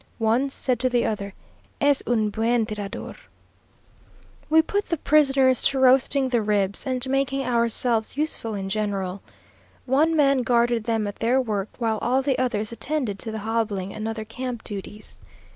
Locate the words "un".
2.07-2.31